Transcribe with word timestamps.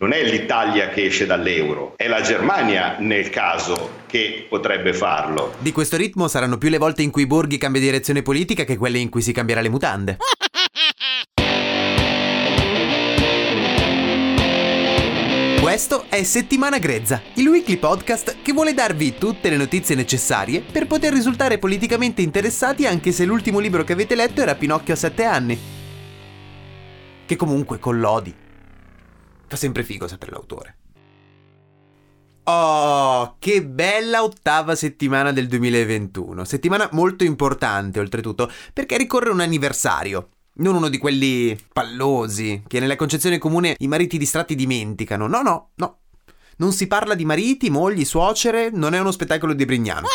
Non 0.00 0.12
è 0.12 0.22
l'Italia 0.22 0.90
che 0.90 1.06
esce 1.06 1.26
dall'euro, 1.26 1.94
è 1.96 2.06
la 2.06 2.20
Germania 2.20 2.98
nel 3.00 3.30
caso 3.30 4.02
che 4.06 4.46
potrebbe 4.48 4.94
farlo. 4.94 5.56
Di 5.58 5.72
questo 5.72 5.96
ritmo 5.96 6.28
saranno 6.28 6.56
più 6.56 6.68
le 6.68 6.78
volte 6.78 7.02
in 7.02 7.10
cui 7.10 7.26
Borghi 7.26 7.58
cambia 7.58 7.80
direzione 7.80 8.22
politica 8.22 8.62
che 8.62 8.76
quelle 8.76 8.98
in 8.98 9.08
cui 9.08 9.22
si 9.22 9.32
cambierà 9.32 9.60
le 9.60 9.68
mutande. 9.70 10.18
Questo 15.60 16.04
è 16.08 16.22
Settimana 16.22 16.78
Grezza, 16.78 17.20
il 17.34 17.48
weekly 17.48 17.76
podcast 17.76 18.36
che 18.40 18.52
vuole 18.52 18.74
darvi 18.74 19.18
tutte 19.18 19.50
le 19.50 19.56
notizie 19.56 19.96
necessarie 19.96 20.60
per 20.60 20.86
poter 20.86 21.12
risultare 21.12 21.58
politicamente 21.58 22.22
interessati 22.22 22.86
anche 22.86 23.10
se 23.10 23.24
l'ultimo 23.24 23.58
libro 23.58 23.82
che 23.82 23.94
avete 23.94 24.14
letto 24.14 24.42
era 24.42 24.54
Pinocchio 24.54 24.94
a 24.94 24.96
7 24.96 25.24
anni. 25.24 25.58
Che 27.26 27.34
comunque 27.34 27.80
con 27.80 27.98
l'Odi 27.98 28.46
Fa 29.48 29.56
sempre 29.56 29.82
figo 29.82 30.06
sapere 30.06 30.32
l'autore. 30.32 30.76
Oh, 32.44 33.36
che 33.38 33.62
bella 33.64 34.22
ottava 34.22 34.74
settimana 34.74 35.32
del 35.32 35.48
2021. 35.48 36.44
Settimana 36.44 36.88
molto 36.92 37.24
importante, 37.24 37.98
oltretutto, 37.98 38.50
perché 38.72 38.96
ricorre 38.96 39.30
un 39.30 39.40
anniversario. 39.40 40.28
Non 40.60 40.74
uno 40.74 40.88
di 40.88 40.98
quelli 40.98 41.58
pallosi, 41.72 42.62
che 42.66 42.80
nella 42.80 42.96
concezione 42.96 43.38
comune 43.38 43.74
i 43.78 43.86
mariti 43.86 44.16
distratti 44.16 44.54
dimenticano. 44.54 45.26
No, 45.26 45.42
no, 45.42 45.70
no. 45.74 45.98
Non 46.56 46.72
si 46.72 46.86
parla 46.86 47.14
di 47.14 47.24
mariti, 47.24 47.70
mogli, 47.70 48.04
suocere, 48.04 48.70
non 48.72 48.94
è 48.94 49.00
uno 49.00 49.12
spettacolo 49.12 49.52
di 49.52 49.64
Brignano. 49.64 50.08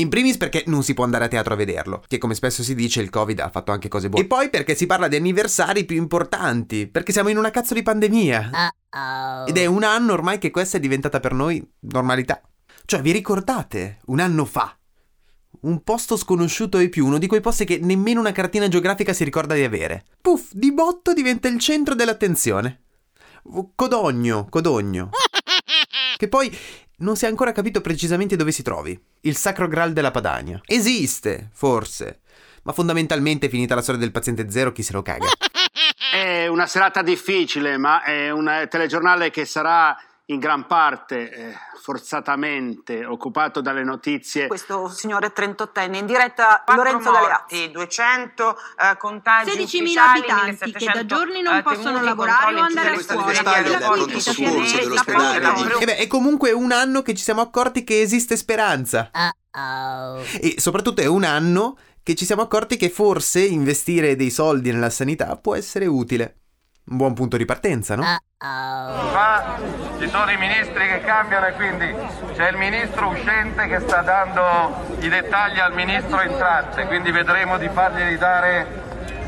In 0.00 0.08
primis 0.08 0.36
perché 0.36 0.62
non 0.66 0.84
si 0.84 0.94
può 0.94 1.02
andare 1.02 1.24
a 1.24 1.28
teatro 1.28 1.54
a 1.54 1.56
vederlo, 1.56 2.04
che 2.06 2.18
come 2.18 2.34
spesso 2.34 2.62
si 2.62 2.76
dice 2.76 3.00
il 3.00 3.10
Covid 3.10 3.40
ha 3.40 3.50
fatto 3.50 3.72
anche 3.72 3.88
cose 3.88 4.08
buone. 4.08 4.24
E 4.24 4.28
poi 4.28 4.48
perché 4.48 4.76
si 4.76 4.86
parla 4.86 5.08
di 5.08 5.16
anniversari 5.16 5.84
più 5.84 5.96
importanti, 5.96 6.86
perché 6.86 7.10
siamo 7.10 7.30
in 7.30 7.36
una 7.36 7.50
cazzo 7.50 7.74
di 7.74 7.82
pandemia. 7.82 8.50
Uh-oh. 8.52 9.46
Ed 9.46 9.58
è 9.58 9.66
un 9.66 9.82
anno 9.82 10.12
ormai 10.12 10.38
che 10.38 10.52
questa 10.52 10.76
è 10.76 10.80
diventata 10.80 11.18
per 11.18 11.32
noi 11.32 11.68
normalità. 11.80 12.40
Cioè, 12.84 13.02
vi 13.02 13.10
ricordate? 13.10 13.98
Un 14.06 14.20
anno 14.20 14.44
fa. 14.44 14.72
Un 15.62 15.82
posto 15.82 16.16
sconosciuto 16.16 16.78
e 16.78 16.88
più, 16.88 17.04
uno 17.04 17.18
di 17.18 17.26
quei 17.26 17.40
posti 17.40 17.64
che 17.64 17.80
nemmeno 17.82 18.20
una 18.20 18.30
cartina 18.30 18.68
geografica 18.68 19.12
si 19.12 19.24
ricorda 19.24 19.54
di 19.54 19.64
avere. 19.64 20.04
Puff, 20.20 20.52
di 20.52 20.72
botto 20.72 21.12
diventa 21.12 21.48
il 21.48 21.58
centro 21.58 21.96
dell'attenzione. 21.96 22.82
Codogno, 23.74 24.46
Codogno. 24.48 25.10
Che 26.18 26.28
poi 26.28 26.54
non 26.98 27.14
si 27.14 27.26
è 27.26 27.28
ancora 27.28 27.52
capito 27.52 27.80
precisamente 27.80 28.34
dove 28.34 28.50
si 28.50 28.62
trovi. 28.62 29.00
Il 29.20 29.36
Sacro 29.36 29.68
Graal 29.68 29.92
della 29.92 30.10
Padania. 30.10 30.60
Esiste, 30.66 31.48
forse. 31.52 32.22
Ma 32.64 32.72
fondamentalmente, 32.72 33.48
finita 33.48 33.76
la 33.76 33.82
storia 33.82 34.00
del 34.00 34.10
paziente 34.10 34.50
zero, 34.50 34.72
chi 34.72 34.82
se 34.82 34.92
lo 34.92 35.02
caga? 35.02 35.28
È 36.10 36.48
una 36.48 36.66
serata 36.66 37.02
difficile, 37.02 37.76
ma 37.76 38.02
è 38.02 38.30
un 38.30 38.66
telegiornale 38.68 39.30
che 39.30 39.44
sarà 39.44 39.96
in 40.30 40.38
gran 40.38 40.66
parte 40.66 41.30
eh, 41.30 41.54
forzatamente 41.80 43.04
occupato 43.04 43.60
dalle 43.60 43.82
notizie. 43.82 44.46
Questo 44.46 44.88
signore 44.88 45.32
38enne 45.34 45.94
in 45.94 46.06
diretta 46.06 46.64
Lorenzo 46.74 47.10
Galeazzi. 47.10 47.70
200 47.70 48.44
uh, 48.44 48.96
contagi 48.98 49.50
16.000 49.50 49.96
abitanti 49.96 50.72
che 50.72 50.90
da 50.92 51.06
giorni 51.06 51.40
non 51.40 51.56
uh, 51.56 51.62
possono 51.62 52.02
lavorare 52.02 52.54
o 52.56 52.60
andare 52.60 52.90
a 52.90 52.98
scuola. 52.98 53.32
E 55.78 55.84
beh, 55.84 55.96
è 55.96 56.06
comunque 56.06 56.52
un 56.52 56.72
anno 56.72 57.00
che 57.02 57.14
ci 57.14 57.22
siamo 57.22 57.40
accorti 57.40 57.84
che 57.84 58.00
esiste 58.00 58.36
speranza. 58.36 59.10
Uh-oh. 59.14 60.22
E 60.40 60.56
soprattutto 60.58 61.00
è 61.00 61.06
un 61.06 61.24
anno 61.24 61.78
che 62.02 62.14
ci 62.14 62.26
siamo 62.26 62.42
accorti 62.42 62.76
che 62.76 62.90
forse 62.90 63.40
investire 63.40 64.14
dei 64.14 64.30
soldi 64.30 64.72
nella 64.72 64.90
sanità 64.90 65.36
può 65.36 65.54
essere 65.54 65.86
utile. 65.86 66.36
Un 66.90 66.96
buon 66.96 67.12
punto 67.12 67.36
di 67.36 67.44
partenza, 67.44 67.96
no? 67.96 68.02
Uh-oh. 68.02 69.12
Ma 69.12 69.56
ci 69.98 70.08
sono 70.08 70.30
i 70.30 70.38
ministri 70.38 70.86
che 70.86 71.00
cambiano 71.00 71.46
e 71.46 71.52
quindi 71.52 71.94
c'è 72.34 72.48
il 72.50 72.56
ministro 72.56 73.08
uscente 73.08 73.66
che 73.66 73.80
sta 73.80 74.00
dando 74.00 74.96
i 75.00 75.08
dettagli 75.08 75.58
al 75.58 75.74
ministro 75.74 76.20
entrante, 76.20 76.86
quindi 76.86 77.10
vedremo 77.10 77.58
di 77.58 77.68
farglieli 77.68 78.16
dare 78.16 78.66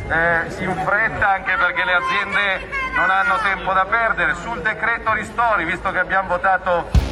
eh, 0.09 0.63
in 0.65 0.75
fretta 0.87 1.29
anche 1.29 1.55
perché 1.57 1.85
le 1.85 1.93
aziende 1.93 2.69
non 2.97 3.11
hanno 3.11 3.37
tempo 3.43 3.75
da 3.75 3.85
perdere. 3.85 4.37
Sul 4.37 4.63
decreto 4.63 5.13
ristori, 5.13 5.65
visto 5.67 5.91
che 5.91 5.99
abbiamo 5.99 6.29
votato 6.29 7.09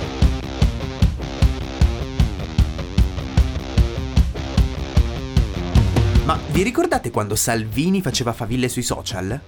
Ma 6.25 6.39
vi 6.49 6.63
ricordate 6.63 7.11
quando 7.11 7.37
Salvini 7.37 8.03
faceva 8.03 8.35
faville 8.35 8.69
sui 8.69 8.83
social? 8.83 9.41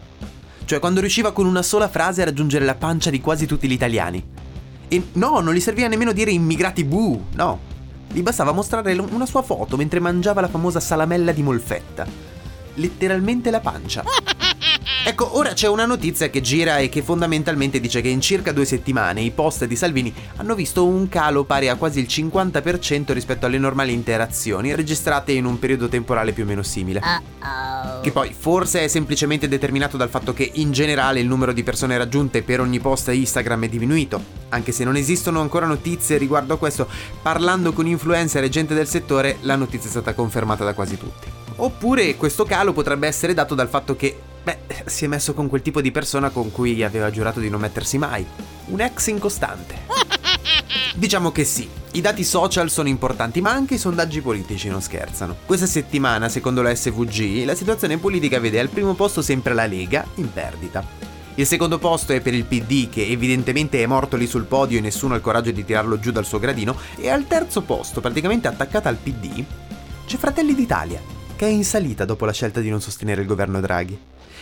Cioè 0.70 0.78
quando 0.78 1.00
riusciva 1.00 1.32
con 1.32 1.46
una 1.46 1.62
sola 1.62 1.88
frase 1.88 2.22
a 2.22 2.26
raggiungere 2.26 2.64
la 2.64 2.76
pancia 2.76 3.10
di 3.10 3.20
quasi 3.20 3.44
tutti 3.44 3.66
gli 3.66 3.72
italiani. 3.72 4.24
E 4.86 5.08
no, 5.14 5.40
non 5.40 5.52
gli 5.52 5.58
serviva 5.58 5.88
nemmeno 5.88 6.12
dire 6.12 6.30
immigrati 6.30 6.84
bu, 6.84 7.20
no. 7.32 7.58
Gli 8.06 8.22
bastava 8.22 8.52
mostrare 8.52 8.92
una 8.92 9.26
sua 9.26 9.42
foto 9.42 9.76
mentre 9.76 9.98
mangiava 9.98 10.40
la 10.40 10.48
famosa 10.48 10.78
salamella 10.78 11.32
di 11.32 11.42
Molfetta. 11.42 12.06
Letteralmente 12.74 13.50
la 13.50 13.58
pancia. 13.58 14.04
Ecco, 15.04 15.36
ora 15.36 15.52
c'è 15.52 15.66
una 15.66 15.86
notizia 15.86 16.28
che 16.28 16.40
gira 16.40 16.78
e 16.78 16.88
che 16.88 17.02
fondamentalmente 17.02 17.80
dice 17.80 18.00
che 18.00 18.08
in 18.08 18.20
circa 18.20 18.52
due 18.52 18.64
settimane 18.64 19.20
i 19.20 19.30
post 19.30 19.64
di 19.64 19.76
Salvini 19.76 20.12
hanno 20.36 20.54
visto 20.54 20.86
un 20.86 21.08
calo 21.08 21.44
pari 21.44 21.68
a 21.68 21.76
quasi 21.76 22.00
il 22.00 22.06
50% 22.06 23.12
rispetto 23.12 23.46
alle 23.46 23.58
normali 23.58 23.92
interazioni 23.92 24.74
registrate 24.74 25.32
in 25.32 25.46
un 25.46 25.58
periodo 25.58 25.88
temporale 25.88 26.32
più 26.32 26.44
o 26.44 26.46
meno 26.46 26.62
simile. 26.62 27.00
Uh-oh. 27.00 28.00
Che 28.00 28.10
poi 28.10 28.34
forse 28.36 28.84
è 28.84 28.88
semplicemente 28.88 29.48
determinato 29.48 29.96
dal 29.96 30.10
fatto 30.10 30.32
che 30.32 30.50
in 30.54 30.70
generale 30.72 31.20
il 31.20 31.26
numero 31.26 31.52
di 31.52 31.62
persone 31.62 31.96
raggiunte 31.96 32.42
per 32.42 32.60
ogni 32.60 32.78
post 32.78 33.08
Instagram 33.08 33.64
è 33.64 33.68
diminuito. 33.68 34.22
Anche 34.50 34.72
se 34.72 34.84
non 34.84 34.96
esistono 34.96 35.40
ancora 35.40 35.66
notizie 35.66 36.18
riguardo 36.18 36.54
a 36.54 36.58
questo, 36.58 36.88
parlando 37.22 37.72
con 37.72 37.86
influencer 37.86 38.42
e 38.44 38.48
gente 38.48 38.74
del 38.74 38.88
settore, 38.88 39.38
la 39.42 39.56
notizia 39.56 39.88
è 39.88 39.90
stata 39.90 40.14
confermata 40.14 40.64
da 40.64 40.74
quasi 40.74 40.98
tutti. 40.98 41.28
Oppure 41.56 42.16
questo 42.16 42.44
calo 42.44 42.72
potrebbe 42.72 43.06
essere 43.06 43.34
dato 43.34 43.54
dal 43.54 43.68
fatto 43.68 43.94
che 43.94 44.16
Beh, 44.42 44.58
si 44.86 45.04
è 45.04 45.08
messo 45.08 45.34
con 45.34 45.48
quel 45.48 45.62
tipo 45.62 45.80
di 45.80 45.90
persona 45.90 46.30
con 46.30 46.50
cui 46.50 46.82
aveva 46.82 47.10
giurato 47.10 47.40
di 47.40 47.50
non 47.50 47.60
mettersi 47.60 47.98
mai. 47.98 48.26
Un 48.66 48.80
ex 48.80 49.06
incostante. 49.08 49.88
Diciamo 50.94 51.30
che 51.30 51.44
sì, 51.44 51.68
i 51.92 52.00
dati 52.00 52.24
social 52.24 52.70
sono 52.70 52.88
importanti, 52.88 53.40
ma 53.40 53.50
anche 53.50 53.74
i 53.74 53.78
sondaggi 53.78 54.20
politici 54.20 54.68
non 54.68 54.80
scherzano. 54.80 55.36
Questa 55.46 55.66
settimana, 55.66 56.28
secondo 56.28 56.62
la 56.62 56.74
SVG, 56.74 57.44
la 57.44 57.54
situazione 57.54 57.98
politica 57.98 58.40
vede 58.40 58.60
al 58.60 58.68
primo 58.68 58.94
posto 58.94 59.22
sempre 59.22 59.54
la 59.54 59.66
Lega, 59.66 60.04
in 60.16 60.32
perdita. 60.32 60.84
Il 61.36 61.46
secondo 61.46 61.78
posto 61.78 62.12
è 62.12 62.20
per 62.20 62.34
il 62.34 62.44
PD, 62.44 62.88
che 62.88 63.06
evidentemente 63.06 63.82
è 63.82 63.86
morto 63.86 64.16
lì 64.16 64.26
sul 64.26 64.44
podio 64.44 64.78
e 64.78 64.80
nessuno 64.80 65.14
ha 65.14 65.16
il 65.16 65.22
coraggio 65.22 65.52
di 65.52 65.64
tirarlo 65.64 65.98
giù 65.98 66.10
dal 66.10 66.26
suo 66.26 66.38
gradino, 66.38 66.76
e 66.96 67.08
al 67.08 67.26
terzo 67.26 67.62
posto, 67.62 68.00
praticamente 68.00 68.48
attaccata 68.48 68.88
al 68.88 68.96
PD, 68.96 69.44
c'è 70.06 70.16
Fratelli 70.16 70.54
d'Italia, 70.54 71.00
che 71.36 71.46
è 71.46 71.50
in 71.50 71.64
salita 71.64 72.04
dopo 72.04 72.24
la 72.24 72.32
scelta 72.32 72.60
di 72.60 72.68
non 72.68 72.80
sostenere 72.80 73.20
il 73.20 73.26
governo 73.26 73.60
Draghi. 73.60 73.98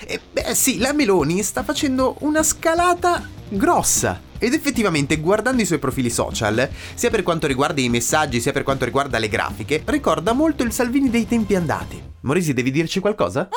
E 0.06 0.20
beh 0.32 0.54
sì, 0.54 0.78
la 0.78 0.92
Meloni 0.92 1.42
sta 1.42 1.62
facendo 1.62 2.16
una 2.20 2.42
scalata 2.42 3.26
grossa. 3.48 4.20
Ed 4.38 4.52
effettivamente, 4.52 5.18
guardando 5.18 5.62
i 5.62 5.66
suoi 5.66 5.78
profili 5.78 6.10
social, 6.10 6.68
sia 6.94 7.10
per 7.10 7.24
quanto 7.24 7.46
riguarda 7.46 7.80
i 7.80 7.88
messaggi, 7.88 8.40
sia 8.40 8.52
per 8.52 8.62
quanto 8.62 8.84
riguarda 8.84 9.18
le 9.18 9.28
grafiche, 9.28 9.82
ricorda 9.84 10.32
molto 10.32 10.62
il 10.62 10.72
Salvini 10.72 11.10
dei 11.10 11.26
tempi 11.26 11.56
andati. 11.56 12.00
Morisi, 12.20 12.52
devi 12.52 12.70
dirci 12.70 13.00
qualcosa? 13.00 13.48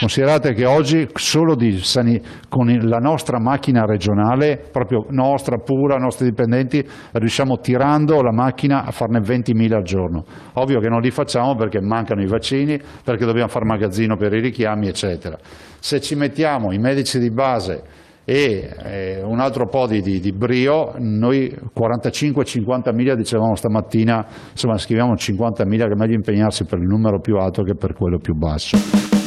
Considerate 0.00 0.52
che 0.52 0.64
oggi 0.64 1.08
solo 1.14 1.56
sani, 1.80 2.20
con 2.48 2.68
la 2.82 2.98
nostra 2.98 3.40
macchina 3.40 3.84
regionale, 3.84 4.56
proprio 4.70 5.06
nostra, 5.08 5.56
pura, 5.56 5.96
nostri 5.96 6.28
dipendenti, 6.28 6.86
riusciamo 7.12 7.58
tirando 7.58 8.22
la 8.22 8.30
macchina 8.30 8.84
a 8.84 8.92
farne 8.92 9.18
20.000 9.18 9.74
al 9.74 9.82
giorno. 9.82 10.24
Ovvio 10.52 10.78
che 10.78 10.88
non 10.88 11.00
li 11.00 11.10
facciamo 11.10 11.56
perché 11.56 11.80
mancano 11.80 12.22
i 12.22 12.26
vaccini, 12.26 12.80
perché 13.02 13.24
dobbiamo 13.24 13.48
fare 13.48 13.64
magazzino 13.64 14.16
per 14.16 14.32
i 14.34 14.40
richiami, 14.40 14.86
eccetera. 14.86 15.36
Se 15.80 16.00
ci 16.00 16.14
mettiamo 16.14 16.72
i 16.72 16.78
medici 16.78 17.18
di 17.18 17.32
base 17.32 17.82
e 18.24 18.70
eh, 18.84 19.22
un 19.24 19.40
altro 19.40 19.66
po' 19.66 19.88
di, 19.88 20.00
di, 20.00 20.20
di 20.20 20.30
brio, 20.30 20.92
noi 20.98 21.52
45-50 21.76 22.94
mila 22.94 23.16
dicevamo 23.16 23.56
stamattina, 23.56 24.24
insomma 24.52 24.78
scriviamo 24.78 25.16
50 25.16 25.66
mila 25.66 25.86
che 25.86 25.94
è 25.94 25.96
meglio 25.96 26.14
impegnarsi 26.14 26.66
per 26.66 26.78
il 26.78 26.86
numero 26.86 27.18
più 27.18 27.34
alto 27.36 27.64
che 27.64 27.74
per 27.74 27.94
quello 27.94 28.18
più 28.18 28.34
basso. 28.34 29.17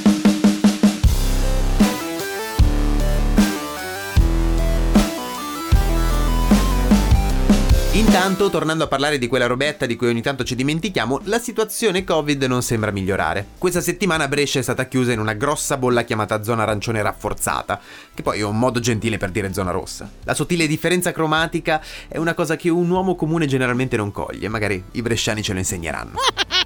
Intanto, 7.93 8.49
tornando 8.49 8.85
a 8.85 8.87
parlare 8.87 9.17
di 9.17 9.27
quella 9.27 9.47
robetta 9.47 9.85
di 9.85 9.97
cui 9.97 10.07
ogni 10.07 10.21
tanto 10.21 10.45
ci 10.45 10.55
dimentichiamo, 10.55 11.19
la 11.25 11.39
situazione 11.39 12.05
Covid 12.05 12.41
non 12.43 12.61
sembra 12.61 12.89
migliorare. 12.89 13.45
Questa 13.57 13.81
settimana 13.81 14.29
Brescia 14.29 14.59
è 14.59 14.61
stata 14.61 14.87
chiusa 14.87 15.11
in 15.11 15.19
una 15.19 15.33
grossa 15.33 15.75
bolla 15.75 16.03
chiamata 16.03 16.41
zona 16.41 16.63
arancione 16.63 17.01
rafforzata, 17.01 17.81
che 18.13 18.21
poi 18.21 18.39
è 18.39 18.43
un 18.43 18.57
modo 18.57 18.79
gentile 18.79 19.17
per 19.17 19.31
dire 19.31 19.51
zona 19.51 19.71
rossa. 19.71 20.09
La 20.23 20.33
sottile 20.33 20.67
differenza 20.67 21.11
cromatica 21.11 21.81
è 22.07 22.17
una 22.17 22.33
cosa 22.33 22.55
che 22.55 22.69
un 22.69 22.89
uomo 22.89 23.15
comune 23.15 23.45
generalmente 23.45 23.97
non 23.97 24.13
coglie, 24.13 24.47
magari 24.47 24.81
i 24.91 25.01
bresciani 25.01 25.43
ce 25.43 25.51
lo 25.51 25.59
insegneranno. 25.59 26.13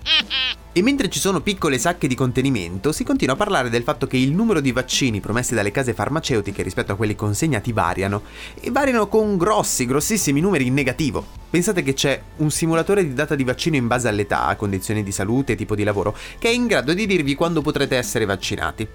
E 0.77 0.81
mentre 0.81 1.07
ci 1.07 1.19
sono 1.19 1.39
piccole 1.39 1.77
sacche 1.77 2.05
di 2.05 2.15
contenimento, 2.15 2.91
si 2.91 3.05
continua 3.05 3.35
a 3.35 3.37
parlare 3.37 3.69
del 3.69 3.83
fatto 3.83 4.07
che 4.07 4.17
il 4.17 4.33
numero 4.33 4.59
di 4.59 4.73
vaccini 4.73 5.21
promessi 5.21 5.55
dalle 5.55 5.71
case 5.71 5.93
farmaceutiche 5.93 6.63
rispetto 6.63 6.91
a 6.91 6.95
quelli 6.95 7.15
consegnati 7.15 7.71
variano, 7.71 8.23
e 8.59 8.71
variano 8.71 9.07
con 9.07 9.37
grossi, 9.37 9.85
grossissimi 9.85 10.41
numeri 10.41 10.65
in 10.65 10.73
negativo. 10.73 11.25
Pensate 11.49 11.81
che 11.81 11.93
c'è 11.93 12.21
un 12.39 12.51
simulatore 12.51 13.07
di 13.07 13.13
data 13.13 13.35
di 13.35 13.45
vaccino 13.45 13.77
in 13.77 13.87
base 13.87 14.09
all'età, 14.09 14.53
condizioni 14.57 15.01
di 15.01 15.13
salute 15.13 15.55
tipo 15.55 15.75
di 15.75 15.85
lavoro, 15.85 16.13
che 16.37 16.49
è 16.49 16.51
in 16.51 16.67
grado 16.67 16.93
di 16.93 17.05
dirvi 17.05 17.35
quando 17.35 17.61
potrete 17.61 17.95
essere 17.95 18.25
vaccinati. 18.25 18.85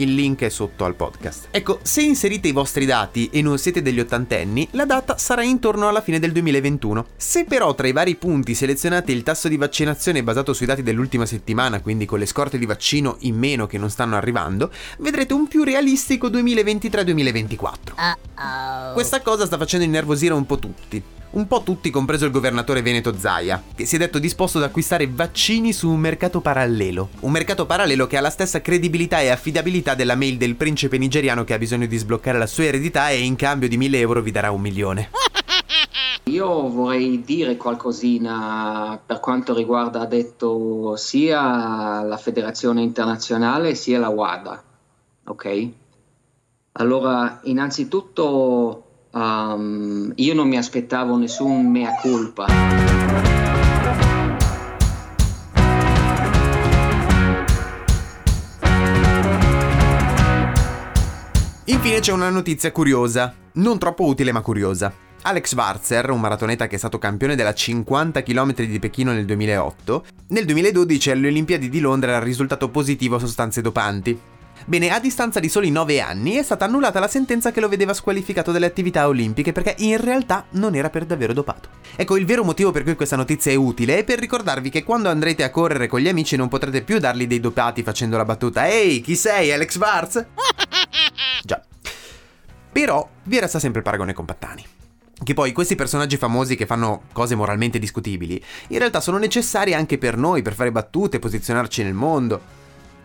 Il 0.00 0.14
link 0.14 0.42
è 0.42 0.48
sotto 0.48 0.84
al 0.84 0.94
podcast. 0.94 1.48
Ecco, 1.50 1.80
se 1.82 2.02
inserite 2.02 2.46
i 2.46 2.52
vostri 2.52 2.86
dati 2.86 3.28
e 3.32 3.42
non 3.42 3.58
siete 3.58 3.82
degli 3.82 3.98
ottantenni, 3.98 4.68
la 4.72 4.84
data 4.84 5.18
sarà 5.18 5.42
intorno 5.42 5.88
alla 5.88 6.02
fine 6.02 6.20
del 6.20 6.30
2021. 6.30 7.06
Se 7.16 7.44
però 7.44 7.74
tra 7.74 7.88
i 7.88 7.92
vari 7.92 8.14
punti 8.14 8.54
selezionate 8.54 9.10
il 9.10 9.24
tasso 9.24 9.48
di 9.48 9.56
vaccinazione 9.56 10.22
basato 10.22 10.52
sui 10.52 10.66
dati 10.66 10.84
dell'ultima 10.84 11.26
settimana, 11.26 11.80
quindi 11.80 12.06
con 12.06 12.20
le 12.20 12.26
scorte 12.26 12.58
di 12.58 12.66
vaccino 12.66 13.16
in 13.22 13.36
meno 13.36 13.66
che 13.66 13.76
non 13.76 13.90
stanno 13.90 14.14
arrivando, 14.14 14.70
vedrete 14.98 15.34
un 15.34 15.48
più 15.48 15.64
realistico 15.64 16.28
2023-2024. 16.28 17.58
Uh-oh. 17.96 18.92
Questa 18.92 19.20
cosa 19.20 19.46
sta 19.46 19.58
facendo 19.58 19.84
innervosire 19.84 20.32
un 20.32 20.46
po' 20.46 20.60
tutti 20.60 21.02
un 21.30 21.46
po' 21.46 21.62
tutti 21.62 21.90
compreso 21.90 22.24
il 22.24 22.30
governatore 22.30 22.82
veneto 22.82 23.16
Zaia, 23.16 23.62
che 23.74 23.84
si 23.84 23.96
è 23.96 23.98
detto 23.98 24.18
disposto 24.18 24.58
ad 24.58 24.64
acquistare 24.64 25.06
vaccini 25.06 25.72
su 25.72 25.90
un 25.90 25.98
mercato 25.98 26.40
parallelo. 26.40 27.10
Un 27.20 27.30
mercato 27.30 27.66
parallelo 27.66 28.06
che 28.06 28.16
ha 28.16 28.20
la 28.20 28.30
stessa 28.30 28.60
credibilità 28.60 29.20
e 29.20 29.28
affidabilità 29.28 29.94
della 29.94 30.14
mail 30.14 30.36
del 30.36 30.56
principe 30.56 30.98
nigeriano 30.98 31.44
che 31.44 31.54
ha 31.54 31.58
bisogno 31.58 31.86
di 31.86 31.96
sbloccare 31.96 32.38
la 32.38 32.46
sua 32.46 32.64
eredità 32.64 33.10
e 33.10 33.20
in 33.20 33.36
cambio 33.36 33.68
di 33.68 33.76
1000 33.76 33.98
euro 33.98 34.22
vi 34.22 34.30
darà 34.30 34.50
un 34.50 34.60
milione. 34.60 35.10
Io 36.24 36.68
vorrei 36.68 37.22
dire 37.24 37.56
qualcosina 37.56 39.00
per 39.04 39.18
quanto 39.18 39.54
riguarda, 39.54 40.00
ha 40.00 40.06
detto, 40.06 40.94
sia 40.96 42.02
la 42.02 42.16
Federazione 42.18 42.82
Internazionale 42.82 43.74
sia 43.74 43.98
la 43.98 44.10
WADA, 44.10 44.62
ok? 45.24 45.68
Allora, 46.72 47.40
innanzitutto 47.44 48.87
Um, 49.10 50.12
io 50.16 50.34
non 50.34 50.48
mi 50.48 50.56
aspettavo 50.56 51.16
nessun 51.16 51.70
mea 51.70 51.92
culpa. 52.00 52.46
Infine 61.64 62.00
c'è 62.00 62.12
una 62.12 62.28
notizia 62.28 62.70
curiosa, 62.72 63.34
non 63.54 63.78
troppo 63.78 64.04
utile 64.04 64.32
ma 64.32 64.40
curiosa. 64.40 64.92
Alex 65.22 65.48
Schwarzer, 65.48 66.10
un 66.10 66.20
maratoneta 66.20 66.66
che 66.66 66.76
è 66.76 66.78
stato 66.78 66.98
campione 66.98 67.34
della 67.34 67.52
50 67.52 68.22
km 68.22 68.54
di 68.54 68.78
Pechino 68.78 69.12
nel 69.12 69.24
2008, 69.24 70.04
nel 70.28 70.44
2012 70.44 71.10
alle 71.10 71.28
Olimpiadi 71.28 71.68
di 71.68 71.80
Londra 71.80 72.12
era 72.12 72.24
risultato 72.24 72.68
positivo 72.70 73.16
a 73.16 73.20
sostanze 73.20 73.60
dopanti. 73.60 74.18
Bene, 74.68 74.90
a 74.90 75.00
distanza 75.00 75.40
di 75.40 75.48
soli 75.48 75.70
9 75.70 75.98
anni 76.02 76.34
è 76.34 76.42
stata 76.42 76.66
annullata 76.66 77.00
la 77.00 77.08
sentenza 77.08 77.52
che 77.52 77.60
lo 77.60 77.70
vedeva 77.70 77.94
squalificato 77.94 78.52
dalle 78.52 78.66
attività 78.66 79.08
olimpiche 79.08 79.50
perché 79.50 79.74
in 79.78 79.96
realtà 79.98 80.44
non 80.50 80.74
era 80.74 80.90
per 80.90 81.06
davvero 81.06 81.32
dopato. 81.32 81.70
Ecco, 81.96 82.18
il 82.18 82.26
vero 82.26 82.44
motivo 82.44 82.70
per 82.70 82.82
cui 82.82 82.94
questa 82.94 83.16
notizia 83.16 83.50
è 83.50 83.54
utile 83.54 83.96
è 83.96 84.04
per 84.04 84.18
ricordarvi 84.18 84.68
che 84.68 84.84
quando 84.84 85.08
andrete 85.08 85.42
a 85.42 85.48
correre 85.48 85.86
con 85.86 86.00
gli 86.00 86.08
amici 86.08 86.36
non 86.36 86.48
potrete 86.48 86.82
più 86.82 86.98
dargli 86.98 87.26
dei 87.26 87.40
dopati 87.40 87.82
facendo 87.82 88.18
la 88.18 88.26
battuta 88.26 88.68
Ehi, 88.68 89.00
chi 89.00 89.16
sei, 89.16 89.52
Alex 89.52 89.78
Varz? 89.78 90.26
Già. 91.42 91.64
Però 92.70 93.08
vi 93.22 93.40
resta 93.40 93.58
sempre 93.58 93.78
il 93.78 93.86
paragone 93.86 94.12
con 94.12 94.26
Pattani. 94.26 94.66
Che 95.24 95.32
poi 95.32 95.52
questi 95.52 95.76
personaggi 95.76 96.18
famosi 96.18 96.56
che 96.56 96.66
fanno 96.66 97.04
cose 97.14 97.34
moralmente 97.34 97.78
discutibili, 97.78 98.38
in 98.68 98.78
realtà 98.78 99.00
sono 99.00 99.16
necessari 99.16 99.72
anche 99.72 99.96
per 99.96 100.18
noi, 100.18 100.42
per 100.42 100.52
fare 100.52 100.70
battute, 100.70 101.18
posizionarci 101.18 101.82
nel 101.82 101.94
mondo. 101.94 102.57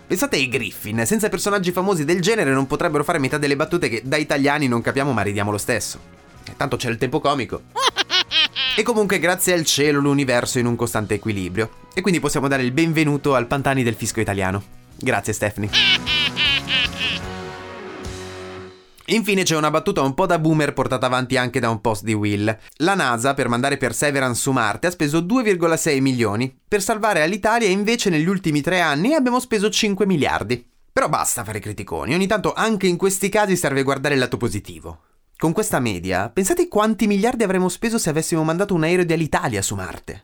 Pensate 0.05 0.35
ai 0.35 0.49
Griffin, 0.49 1.05
senza 1.05 1.29
personaggi 1.29 1.71
famosi 1.71 2.05
del 2.05 2.21
genere 2.21 2.51
non 2.51 2.67
potrebbero 2.67 3.03
fare 3.03 3.19
metà 3.19 3.37
delle 3.37 3.55
battute 3.55 3.89
che 3.89 4.01
da 4.03 4.17
italiani 4.17 4.67
non 4.67 4.81
capiamo 4.81 5.11
ma 5.11 5.21
ridiamo 5.21 5.49
lo 5.49 5.57
stesso. 5.57 5.99
Tanto 6.57 6.75
c'è 6.75 6.89
il 6.89 6.97
tempo 6.97 7.19
comico. 7.19 7.63
E 8.75 8.83
comunque 8.83 9.19
grazie 9.19 9.53
al 9.53 9.65
cielo 9.65 9.99
l'universo 9.99 10.57
è 10.57 10.61
in 10.61 10.67
un 10.67 10.75
costante 10.75 11.13
equilibrio. 11.13 11.69
E 11.93 12.01
quindi 12.01 12.19
possiamo 12.19 12.47
dare 12.47 12.63
il 12.63 12.71
benvenuto 12.71 13.35
al 13.35 13.47
Pantani 13.47 13.83
del 13.83 13.95
fisco 13.95 14.19
italiano. 14.19 14.63
Grazie 14.95 15.33
Stephanie. 15.33 16.12
Infine 19.07 19.43
c'è 19.43 19.57
una 19.57 19.69
battuta 19.69 20.01
un 20.01 20.13
po' 20.13 20.25
da 20.25 20.39
boomer 20.39 20.73
portata 20.73 21.05
avanti 21.05 21.35
anche 21.35 21.59
da 21.59 21.69
un 21.69 21.81
post 21.81 22.03
di 22.03 22.13
Will. 22.13 22.57
La 22.77 22.95
NASA, 22.95 23.33
per 23.33 23.49
mandare 23.49 23.77
Perseverance 23.77 24.41
su 24.41 24.51
Marte, 24.51 24.87
ha 24.87 24.91
speso 24.91 25.19
2,6 25.19 25.99
milioni. 25.99 26.57
Per 26.65 26.81
salvare 26.81 27.21
all'Italia, 27.21 27.67
invece, 27.67 28.09
negli 28.09 28.27
ultimi 28.27 28.61
tre 28.61 28.79
anni 28.79 29.13
abbiamo 29.13 29.41
speso 29.41 29.69
5 29.69 30.05
miliardi. 30.05 30.65
Però 30.93 31.09
basta 31.09 31.43
fare 31.43 31.59
criticoni, 31.59 32.13
ogni 32.13 32.27
tanto 32.27 32.53
anche 32.53 32.87
in 32.87 32.97
questi 32.97 33.27
casi 33.27 33.57
serve 33.57 33.83
guardare 33.83 34.13
il 34.13 34.19
lato 34.21 34.37
positivo. 34.37 34.99
Con 35.35 35.51
questa 35.51 35.79
media, 35.79 36.29
pensate 36.29 36.69
quanti 36.69 37.07
miliardi 37.07 37.43
avremmo 37.43 37.67
speso 37.67 37.97
se 37.97 38.09
avessimo 38.09 38.43
mandato 38.43 38.73
un 38.73 38.83
aereo 38.83 39.03
dell'Italia 39.03 39.61
su 39.61 39.75
Marte? 39.75 40.23